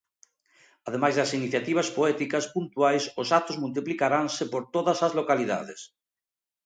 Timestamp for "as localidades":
5.07-5.81